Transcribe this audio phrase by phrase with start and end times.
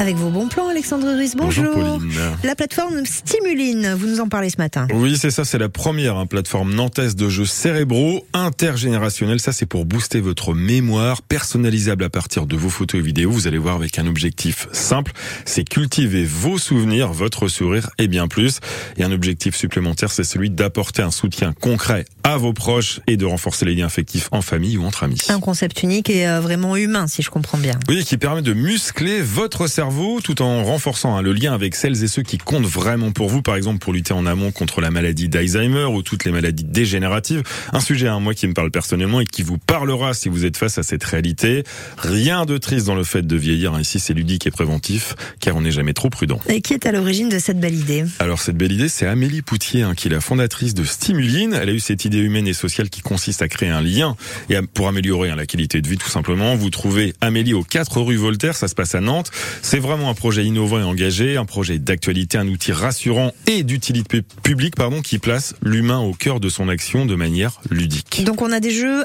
[0.00, 1.74] Avec vos bons plans, Alexandre Ruiz, bonjour.
[1.74, 2.00] Bonjour.
[2.42, 4.86] La plateforme Stimuline, vous nous en parlez ce matin.
[4.94, 9.40] Oui, c'est ça, c'est la première hein, plateforme nantaise de jeux cérébraux intergénérationnels.
[9.40, 13.30] Ça, c'est pour booster votre mémoire, personnalisable à partir de vos photos et vidéos.
[13.30, 15.12] Vous allez voir avec un objectif simple,
[15.44, 18.60] c'est cultiver vos souvenirs, votre sourire et bien plus.
[18.96, 23.26] Et un objectif supplémentaire, c'est celui d'apporter un soutien concret à vos proches et de
[23.26, 25.20] renforcer les liens affectifs en famille ou entre amis.
[25.28, 27.78] Un concept unique et euh, vraiment humain, si je comprends bien.
[27.86, 29.89] Oui, qui permet de muscler votre cerveau
[30.22, 33.42] tout en renforçant hein, le lien avec celles et ceux qui comptent vraiment pour vous,
[33.42, 37.42] par exemple pour lutter en amont contre la maladie d'Alzheimer ou toutes les maladies dégénératives.
[37.72, 40.56] Un sujet, hein, moi, qui me parle personnellement et qui vous parlera si vous êtes
[40.56, 41.64] face à cette réalité.
[41.98, 43.78] Rien de triste dans le fait de vieillir.
[43.80, 46.38] Ici, c'est ludique et préventif, car on n'est jamais trop prudent.
[46.48, 48.04] Et qui est à l'origine de cette belle idée?
[48.20, 51.54] Alors, cette belle idée, c'est Amélie Poutier, hein, qui est la fondatrice de Stimuline.
[51.54, 54.16] Elle a eu cette idée humaine et sociale qui consiste à créer un lien
[54.48, 56.54] et pour améliorer hein, la qualité de vie, tout simplement.
[56.54, 59.30] Vous trouvez Amélie aux 4 rue Voltaire, ça se passe à Nantes.
[59.62, 64.22] C'est vraiment un projet innovant et engagé, un projet d'actualité, un outil rassurant et d'utilité
[64.42, 68.22] publique, pardon, qui place l'humain au cœur de son action de manière ludique.
[68.24, 69.02] Donc on a des jeux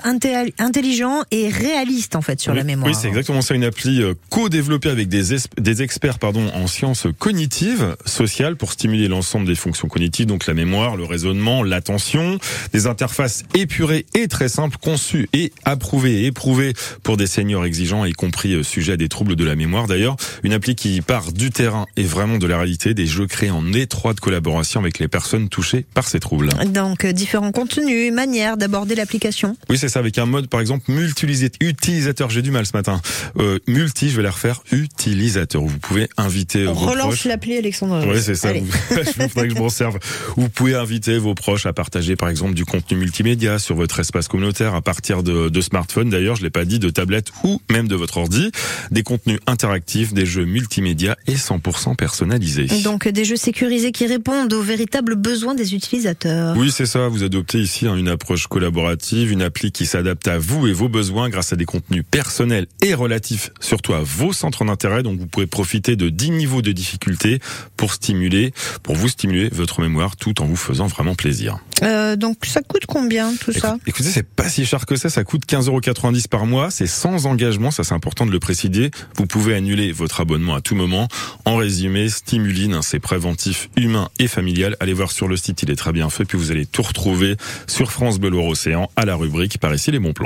[0.60, 2.90] intelligents et réalistes en fait sur oui, la mémoire.
[2.90, 6.68] Oui, c'est exactement ça, une appli euh, co-développée avec des, es- des experts pardon, en
[6.68, 12.40] sciences cognitives, sociales, pour stimuler l'ensemble des fonctions cognitives, donc la mémoire, le raisonnement, l'attention,
[12.74, 18.06] des interfaces épurées et très simples, conçues et approuvées et éprouvées pour des seniors exigeants,
[18.06, 20.16] y compris euh, sujets à des troubles de la mémoire d'ailleurs.
[20.44, 23.72] Une appli qui part du terrain et vraiment de la réalité, des jeux créés en
[23.74, 26.50] étroite collaboration avec les personnes touchées par ces troubles.
[26.66, 29.56] Donc euh, différents contenus, manières d'aborder l'application.
[29.70, 32.30] Oui, c'est ça, avec un mode, par exemple, multi-utilisateur.
[32.30, 33.02] J'ai du mal ce matin.
[33.38, 35.62] Euh, multi, je vais la refaire, utilisateur.
[35.62, 38.04] Vous pouvez inviter On vos relance l'appli Alexandre.
[38.08, 38.54] Oui, c'est ça.
[38.54, 40.00] Vous- faudrait que je m'en serve.
[40.38, 44.28] Vous pouvez inviter vos proches à partager, par exemple, du contenu multimédia sur votre espace
[44.28, 46.10] communautaire à partir de, de smartphones.
[46.10, 48.52] D'ailleurs, je l'ai pas dit, de tablettes ou même de votre ordi.
[48.92, 52.68] Des contenus interactifs, des jeux multimédia et 100% personnalisés.
[52.84, 56.56] Donc des jeux sécurisés qui répondent aux véritables besoins des utilisateurs.
[56.58, 57.10] Oui, c'est ça.
[57.10, 60.88] Vous adoptez ici hein, une approche collaborative, une appli qui s'adapte à vous et vos
[60.88, 65.04] besoins grâce à des contenus personnels et relatifs, surtout à vos centres d'intérêt.
[65.04, 67.40] Donc, vous pouvez profiter de 10 niveaux de difficulté
[67.76, 71.58] pour stimuler, pour vous stimuler votre mémoire tout en vous faisant vraiment plaisir.
[71.84, 73.76] Euh, donc ça coûte combien tout ça?
[73.86, 75.10] Écoute- Écoutez, c'est pas si cher que ça.
[75.10, 76.70] Ça coûte 15,90€ par mois.
[76.72, 77.72] C'est sans engagement.
[77.72, 78.92] Ça, c'est important de le préciser.
[79.18, 81.08] Vous pouvez annuler votre abonnement à tout moment.
[81.46, 84.76] En résumé, Stimuline, hein, c'est préventif, humain et familial.
[84.80, 85.64] Allez voir sur le site.
[85.64, 86.26] Il est très bien fait.
[86.26, 87.36] Puis vous allez tout retrouver
[87.68, 90.24] sur France Bleu Océan à la rubrique par ici les bons plans.